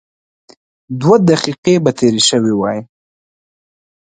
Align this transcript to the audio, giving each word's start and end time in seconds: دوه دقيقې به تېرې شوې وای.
دوه 0.99 1.15
دقيقې 1.29 1.75
به 1.83 1.91
تېرې 1.99 2.21
شوې 2.29 2.53
وای. 2.55 2.79